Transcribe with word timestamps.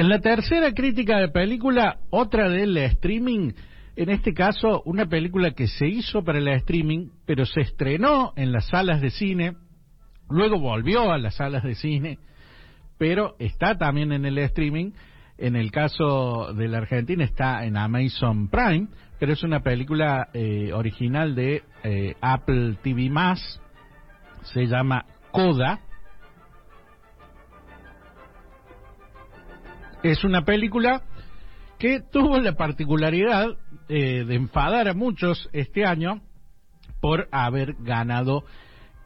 En 0.00 0.08
la 0.08 0.18
tercera 0.18 0.72
crítica 0.72 1.18
de 1.18 1.28
película, 1.28 1.98
otra 2.08 2.48
del 2.48 2.74
streaming, 2.74 3.52
en 3.96 4.08
este 4.08 4.32
caso 4.32 4.80
una 4.86 5.04
película 5.04 5.50
que 5.50 5.66
se 5.66 5.88
hizo 5.88 6.24
para 6.24 6.38
el 6.38 6.48
streaming, 6.48 7.10
pero 7.26 7.44
se 7.44 7.60
estrenó 7.60 8.32
en 8.34 8.50
las 8.50 8.68
salas 8.68 9.02
de 9.02 9.10
cine, 9.10 9.56
luego 10.30 10.58
volvió 10.58 11.12
a 11.12 11.18
las 11.18 11.34
salas 11.34 11.62
de 11.64 11.74
cine, 11.74 12.18
pero 12.96 13.36
está 13.38 13.76
también 13.76 14.12
en 14.12 14.24
el 14.24 14.38
streaming. 14.38 14.92
En 15.36 15.54
el 15.54 15.70
caso 15.70 16.54
de 16.54 16.66
la 16.66 16.78
Argentina 16.78 17.22
está 17.22 17.66
en 17.66 17.76
Amazon 17.76 18.48
Prime, 18.48 18.88
pero 19.18 19.34
es 19.34 19.42
una 19.42 19.60
película 19.60 20.28
eh, 20.32 20.72
original 20.72 21.34
de 21.34 21.62
eh, 21.84 22.14
Apple 22.22 22.78
TV+, 22.82 23.10
se 24.44 24.64
llama 24.64 25.04
Coda, 25.30 25.80
Es 30.02 30.24
una 30.24 30.44
película 30.44 31.02
que 31.78 32.00
tuvo 32.00 32.38
la 32.38 32.52
particularidad 32.52 33.48
eh, 33.88 34.24
de 34.24 34.34
enfadar 34.34 34.88
a 34.88 34.94
muchos 34.94 35.48
este 35.52 35.84
año 35.84 36.22
por 37.00 37.28
haber 37.32 37.74
ganado 37.80 38.44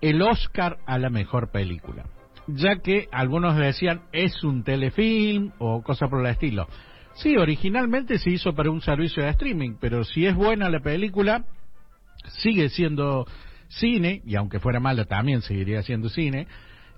el 0.01 0.23
Oscar 0.23 0.79
a 0.87 0.99
la 0.99 1.11
mejor 1.11 1.51
película, 1.51 2.05
ya 2.47 2.77
que 2.77 3.09
algunos 3.11 3.57
decían 3.57 4.03
es 4.13 4.45
un 4.45 4.63
telefilm 4.63 5.53
o 5.59 5.83
cosa 5.83 6.09
por 6.09 6.21
el 6.21 6.27
estilo. 6.27 6.69
Sí, 7.15 7.37
originalmente 7.37 8.19
se 8.19 8.31
hizo 8.31 8.55
para 8.55 8.71
un 8.71 8.81
servicio 8.81 9.23
de 9.23 9.31
streaming, 9.31 9.77
pero 9.81 10.05
si 10.05 10.27
es 10.27 10.35
buena 10.35 10.69
la 10.69 10.81
película, 10.81 11.45
sigue 12.39 12.69
siendo 12.69 13.27
cine, 13.69 14.23
y 14.25 14.37
aunque 14.37 14.61
fuera 14.61 14.79
mala 14.79 15.05
también 15.07 15.43
seguiría 15.43 15.83
siendo 15.83 16.09
cine, 16.09 16.47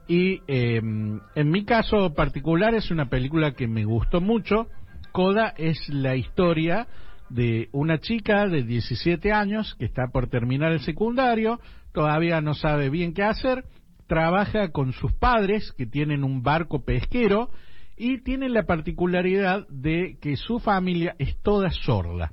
y 0.09 0.41
em, 0.47 1.21
en 1.35 1.51
mi 1.51 1.65
caso 1.65 2.15
particular 2.15 2.75
es 2.75 2.91
una 2.91 3.09
película 3.09 3.53
que 3.53 3.67
me 3.67 3.85
gustó 3.85 4.21
mucho. 4.21 4.69
Coda 5.13 5.55
es 5.57 5.89
la 5.89 6.15
historia 6.15 6.87
de 7.29 7.69
una 7.73 7.99
chica 7.99 8.47
de 8.47 8.63
17 8.63 9.33
años 9.33 9.75
que 9.79 9.85
está 9.85 10.09
por 10.13 10.29
terminar 10.29 10.73
el 10.73 10.81
secundario, 10.81 11.59
todavía 11.93 12.41
no 12.41 12.55
sabe 12.55 12.91
bien 12.91 13.15
qué 13.15 13.25
hacer, 13.25 13.65
trabaja 14.07 14.71
con 14.71 14.93
sus 14.93 15.13
padres 15.13 15.73
que 15.77 15.87
tienen 15.87 16.23
un 16.23 16.43
barco 16.43 16.85
pesquero 16.85 17.51
y 17.97 18.23
tiene 18.23 18.49
la 18.49 18.65
particularidad 18.65 19.67
de 19.69 20.19
que 20.21 20.37
su 20.37 20.61
familia 20.61 21.17
es 21.19 21.37
toda 21.43 21.71
sorda. 21.71 22.33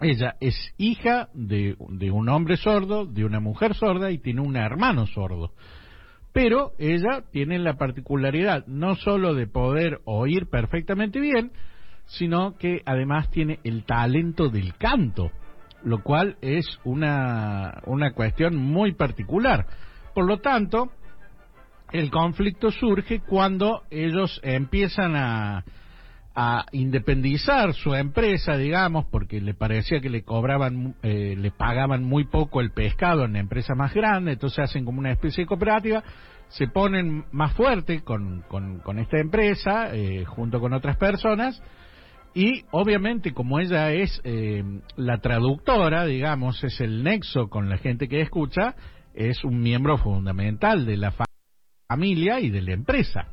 Ella 0.00 0.34
es 0.40 0.56
hija 0.78 1.28
de, 1.32 1.76
de 1.90 2.10
un 2.10 2.28
hombre 2.28 2.56
sordo, 2.56 3.06
de 3.06 3.24
una 3.24 3.40
mujer 3.40 3.74
sorda 3.74 4.10
y 4.10 4.18
tiene 4.18 4.40
un 4.40 4.56
hermano 4.56 5.06
sordo. 5.06 5.52
Pero 6.32 6.72
ella 6.78 7.24
tiene 7.32 7.58
la 7.58 7.74
particularidad 7.74 8.66
no 8.66 8.94
solo 8.96 9.34
de 9.34 9.46
poder 9.46 10.00
oír 10.04 10.48
perfectamente 10.48 11.20
bien, 11.20 11.52
sino 12.06 12.56
que 12.56 12.82
además 12.86 13.30
tiene 13.30 13.58
el 13.64 13.84
talento 13.84 14.48
del 14.48 14.74
canto, 14.76 15.30
lo 15.82 16.02
cual 16.02 16.36
es 16.40 16.66
una, 16.84 17.82
una 17.86 18.12
cuestión 18.12 18.56
muy 18.56 18.92
particular. 18.94 19.66
Por 20.14 20.26
lo 20.26 20.38
tanto, 20.38 20.90
el 21.92 22.10
conflicto 22.10 22.70
surge 22.70 23.20
cuando 23.20 23.82
ellos 23.90 24.40
empiezan 24.42 25.16
a, 25.16 25.64
a 26.34 26.66
independizar 26.72 27.74
su 27.74 27.94
empresa, 27.94 28.56
digamos, 28.56 29.06
porque 29.10 29.40
le 29.40 29.54
parecía 29.54 30.00
que 30.00 30.10
le 30.10 30.22
cobraban, 30.22 30.94
eh, 31.02 31.34
le 31.36 31.50
pagaban 31.50 32.04
muy 32.04 32.24
poco 32.24 32.60
el 32.60 32.70
pescado 32.70 33.24
en 33.24 33.32
la 33.32 33.40
empresa 33.40 33.74
más 33.74 33.92
grande, 33.92 34.32
entonces 34.32 34.60
hacen 34.60 34.84
como 34.84 35.00
una 35.00 35.10
especie 35.10 35.44
de 35.44 35.48
cooperativa, 35.48 36.04
se 36.48 36.68
ponen 36.68 37.24
más 37.32 37.52
fuerte 37.54 38.02
con, 38.02 38.42
con, 38.48 38.98
esta 38.98 39.18
empresa, 39.18 39.94
eh, 39.94 40.24
junto 40.24 40.60
con 40.60 40.72
otras 40.72 40.96
personas, 40.96 41.62
y 42.34 42.62
obviamente 42.70 43.32
como 43.32 43.58
ella 43.58 43.92
es 43.92 44.20
eh, 44.24 44.62
la 44.96 45.18
traductora, 45.18 46.04
digamos, 46.06 46.62
es 46.62 46.80
el 46.80 47.02
nexo 47.02 47.48
con 47.48 47.68
la 47.68 47.78
gente 47.78 48.08
que 48.08 48.20
escucha, 48.20 48.76
es 49.14 49.44
un 49.44 49.60
miembro 49.60 49.98
fundamental 49.98 50.86
de 50.86 50.96
la 50.96 51.12
familia 51.88 52.38
y 52.38 52.50
de 52.50 52.62
la 52.62 52.72
empresa. 52.72 53.26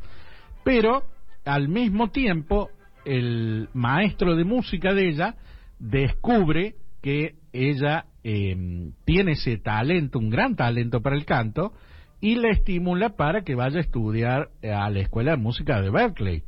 Pero 0.63 1.03
al 1.45 1.69
mismo 1.69 2.09
tiempo 2.09 2.69
el 3.07 3.69
maestro 3.73 4.35
de 4.35 4.43
música 4.43 4.93
de 4.93 5.07
ella 5.07 5.35
descubre 5.79 6.75
que 7.01 7.35
ella 7.53 8.05
em, 8.23 8.91
tiene 9.05 9.33
ese 9.33 9.57
talento, 9.57 10.19
un 10.19 10.29
gran 10.29 10.55
talento 10.55 11.01
para 11.01 11.15
el 11.15 11.25
canto, 11.25 11.73
y 12.19 12.35
le 12.35 12.49
estimula 12.49 13.15
para 13.15 13.43
que 13.43 13.55
vaya 13.55 13.77
a 13.77 13.81
estudiar 13.81 14.49
a 14.63 14.89
la 14.89 14.99
Escuela 14.99 15.31
de 15.31 15.37
Música 15.37 15.81
de 15.81 15.89
Berkeley. 15.89 16.43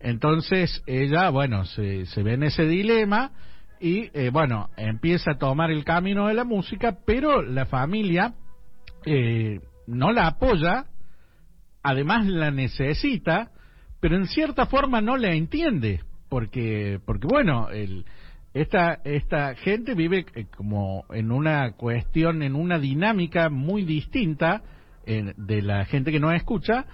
Entonces 0.00 0.82
ella, 0.86 1.28
bueno, 1.30 1.64
se, 1.64 2.06
se 2.06 2.22
ve 2.22 2.34
en 2.34 2.44
ese 2.44 2.64
dilema 2.64 3.32
y, 3.80 4.10
eh, 4.14 4.30
bueno, 4.32 4.70
empieza 4.76 5.32
a 5.32 5.38
tomar 5.38 5.70
el 5.70 5.84
camino 5.84 6.28
de 6.28 6.34
la 6.34 6.44
música, 6.44 6.98
pero 7.04 7.42
la 7.42 7.66
familia 7.66 8.34
eh, 9.04 9.60
no 9.86 10.12
la 10.12 10.26
apoya, 10.26 10.86
además 11.82 12.26
la 12.26 12.50
necesita, 12.50 13.50
pero 14.00 14.16
en 14.16 14.26
cierta 14.26 14.66
forma 14.66 15.00
no 15.00 15.16
la 15.16 15.34
entiende, 15.34 16.00
porque, 16.28 17.00
porque 17.04 17.26
bueno, 17.26 17.70
el, 17.70 18.04
esta, 18.54 19.00
esta 19.04 19.54
gente 19.54 19.94
vive 19.94 20.26
eh, 20.34 20.46
como 20.56 21.04
en 21.10 21.30
una 21.30 21.72
cuestión, 21.72 22.42
en 22.42 22.54
una 22.54 22.78
dinámica 22.78 23.48
muy 23.48 23.84
distinta 23.84 24.62
de 25.06 25.62
la 25.62 25.86
gente 25.86 26.12
que 26.12 26.20
no 26.20 26.32
escucha 26.32 26.84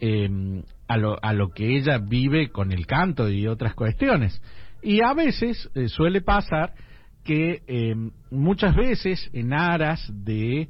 em, 0.00 0.64
a, 0.88 0.96
lo, 0.96 1.16
a 1.22 1.32
lo 1.32 1.50
que 1.50 1.76
ella 1.76 1.98
vive 1.98 2.50
con 2.50 2.72
el 2.72 2.84
canto 2.84 3.30
y 3.30 3.46
otras 3.46 3.74
cuestiones. 3.74 4.42
Y 4.82 5.02
a 5.02 5.14
veces 5.14 5.70
eh, 5.76 5.86
suele 5.86 6.20
pasar 6.20 6.72
que 7.22 7.62
em, 7.68 8.10
muchas 8.30 8.74
veces 8.74 9.30
en 9.32 9.52
aras 9.52 10.04
de 10.12 10.68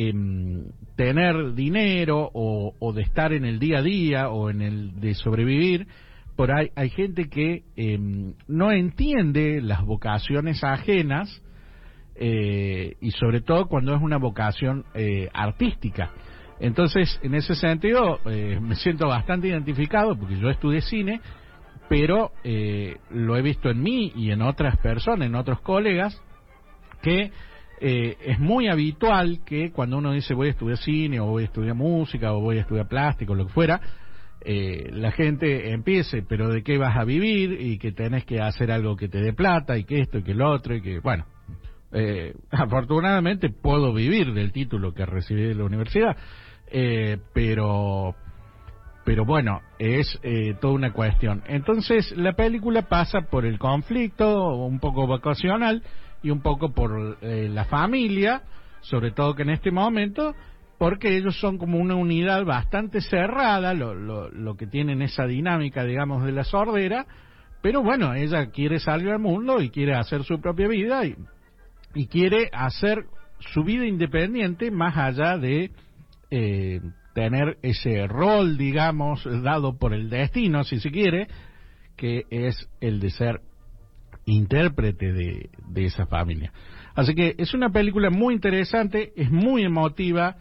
Em, 0.00 0.70
tener 0.94 1.54
dinero 1.54 2.30
o, 2.32 2.92
de 2.92 3.02
estar 3.02 3.32
en 3.32 3.44
el 3.44 3.58
día 3.58 3.78
a 3.78 3.82
día 3.82 4.28
o 4.28 4.48
en 4.48 4.62
el 4.62 5.00
de 5.00 5.14
sobrevivir, 5.14 5.88
por 6.36 6.52
ahí 6.52 6.68
hay 6.76 6.90
gente 6.90 7.28
que 7.28 7.64
em, 7.74 8.34
no 8.46 8.70
entiende 8.70 9.60
las 9.60 9.84
vocaciones 9.84 10.62
ajenas 10.62 11.42
eh, 12.14 12.94
y 13.00 13.10
sobre 13.10 13.40
todo 13.40 13.66
cuando 13.66 13.92
es 13.92 14.00
una 14.00 14.18
vocación 14.18 14.84
eh, 14.94 15.30
artística. 15.32 16.12
Entonces, 16.60 17.18
en 17.24 17.34
ese 17.34 17.56
sentido, 17.56 18.20
eh, 18.26 18.60
me 18.62 18.76
siento 18.76 19.08
bastante 19.08 19.48
identificado 19.48 20.16
porque 20.16 20.38
yo 20.38 20.48
estudié 20.48 20.80
cine, 20.80 21.20
pero 21.88 22.30
lo 23.10 23.36
he 23.36 23.42
visto 23.42 23.68
en 23.68 23.82
mí 23.82 24.12
y 24.14 24.30
en 24.30 24.42
otras 24.42 24.76
personas, 24.76 25.26
en 25.26 25.34
otros 25.34 25.60
colegas, 25.60 26.22
que 27.02 27.32
eh, 27.80 28.16
es 28.24 28.38
muy 28.38 28.68
habitual 28.68 29.40
que 29.44 29.70
cuando 29.70 29.98
uno 29.98 30.12
dice 30.12 30.34
voy 30.34 30.48
a 30.48 30.50
estudiar 30.50 30.78
cine 30.78 31.20
o 31.20 31.26
voy 31.26 31.44
a 31.44 31.46
estudiar 31.46 31.74
música 31.74 32.32
o 32.32 32.40
voy 32.40 32.58
a 32.58 32.62
estudiar 32.62 32.88
plástico, 32.88 33.34
lo 33.34 33.46
que 33.46 33.52
fuera, 33.52 33.80
eh, 34.40 34.88
la 34.92 35.12
gente 35.12 35.72
empiece, 35.72 36.22
pero 36.22 36.48
de 36.48 36.62
qué 36.62 36.78
vas 36.78 36.96
a 36.96 37.04
vivir 37.04 37.60
y 37.60 37.78
que 37.78 37.92
tenés 37.92 38.24
que 38.24 38.40
hacer 38.40 38.70
algo 38.70 38.96
que 38.96 39.08
te 39.08 39.20
dé 39.20 39.32
plata 39.32 39.76
y 39.78 39.84
que 39.84 40.00
esto 40.00 40.18
y 40.18 40.22
que 40.22 40.34
lo 40.34 40.50
otro 40.50 40.74
y 40.74 40.82
que, 40.82 41.00
bueno, 41.00 41.26
eh, 41.92 42.34
afortunadamente 42.50 43.50
puedo 43.50 43.92
vivir 43.92 44.32
del 44.32 44.52
título 44.52 44.92
que 44.92 45.06
recibí 45.06 45.42
de 45.42 45.54
la 45.54 45.64
universidad, 45.64 46.16
pero 47.32 48.14
pero 49.04 49.24
bueno, 49.24 49.62
es 49.78 50.20
toda 50.60 50.74
una 50.74 50.92
cuestión. 50.92 51.42
Entonces, 51.46 52.14
la 52.14 52.34
película 52.34 52.82
pasa 52.82 53.22
por 53.22 53.46
el 53.46 53.58
conflicto, 53.58 54.54
un 54.56 54.80
poco 54.80 55.06
vacacional, 55.06 55.82
y 56.22 56.30
un 56.30 56.40
poco 56.40 56.72
por 56.72 57.18
eh, 57.20 57.48
la 57.50 57.64
familia, 57.64 58.42
sobre 58.80 59.12
todo 59.12 59.34
que 59.34 59.42
en 59.42 59.50
este 59.50 59.70
momento, 59.70 60.34
porque 60.78 61.16
ellos 61.16 61.38
son 61.40 61.58
como 61.58 61.78
una 61.78 61.94
unidad 61.94 62.44
bastante 62.44 63.00
cerrada, 63.00 63.74
lo, 63.74 63.94
lo, 63.94 64.30
lo 64.30 64.56
que 64.56 64.66
tienen 64.66 65.02
esa 65.02 65.26
dinámica, 65.26 65.84
digamos, 65.84 66.24
de 66.24 66.32
la 66.32 66.44
sordera, 66.44 67.06
pero 67.60 67.82
bueno, 67.82 68.14
ella 68.14 68.46
quiere 68.50 68.78
salir 68.78 69.10
al 69.10 69.18
mundo 69.18 69.60
y 69.60 69.70
quiere 69.70 69.94
hacer 69.94 70.22
su 70.24 70.40
propia 70.40 70.68
vida 70.68 71.04
y, 71.04 71.16
y 71.94 72.06
quiere 72.06 72.48
hacer 72.52 73.06
su 73.40 73.64
vida 73.64 73.86
independiente 73.86 74.70
más 74.70 74.96
allá 74.96 75.38
de 75.38 75.70
eh, 76.30 76.80
tener 77.14 77.58
ese 77.62 78.06
rol, 78.06 78.56
digamos, 78.56 79.24
dado 79.42 79.76
por 79.76 79.92
el 79.92 80.08
destino, 80.08 80.62
si 80.62 80.78
se 80.78 80.90
quiere, 80.90 81.26
que 81.96 82.24
es 82.30 82.68
el 82.80 83.00
de 83.00 83.10
ser 83.10 83.40
intérprete 84.32 85.12
de, 85.12 85.50
de 85.68 85.84
esa 85.84 86.06
familia. 86.06 86.52
Así 86.94 87.14
que 87.14 87.34
es 87.38 87.54
una 87.54 87.70
película 87.70 88.10
muy 88.10 88.34
interesante, 88.34 89.12
es 89.16 89.30
muy 89.30 89.62
emotiva. 89.64 90.36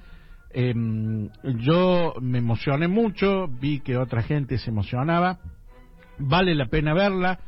Em, 0.52 1.30
yo 1.44 2.16
me 2.20 2.40
emocioné 2.40 2.88
mucho, 2.88 3.48
vi 3.48 3.80
que 3.80 3.98
otra 3.98 4.24
gente 4.24 4.58
se 4.58 4.72
emocionaba. 4.72 5.40
Vale 6.18 6.56
la 6.56 6.66
pena 6.66 6.94
verla. 6.94 7.40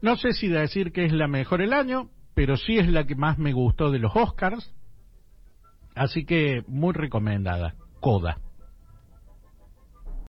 No 0.00 0.16
sé 0.16 0.32
si 0.32 0.48
decir 0.48 0.92
que 0.92 1.04
es 1.04 1.12
la 1.12 1.28
mejor 1.28 1.62
el 1.62 1.72
año, 1.72 2.08
pero 2.34 2.56
sí 2.56 2.78
es 2.78 2.88
la 2.88 3.04
que 3.04 3.14
más 3.14 3.38
me 3.38 3.52
gustó 3.52 3.90
de 3.90 3.98
los 3.98 4.12
Oscars. 4.14 4.74
Así 5.94 6.24
que 6.24 6.62
muy 6.66 6.92
recomendada. 6.92 7.74
Coda. 8.00 8.38